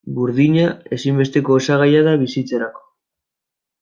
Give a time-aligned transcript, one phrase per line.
[0.19, 2.87] Burdina ezinbesteko osagaia da bizitzarako.